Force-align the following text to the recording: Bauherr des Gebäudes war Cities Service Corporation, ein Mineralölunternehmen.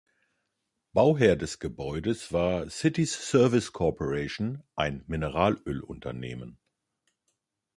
Bauherr 0.95 1.35
des 1.35 1.59
Gebäudes 1.59 2.33
war 2.33 2.67
Cities 2.71 3.13
Service 3.13 3.71
Corporation, 3.71 4.63
ein 4.75 5.03
Mineralölunternehmen. 5.05 6.57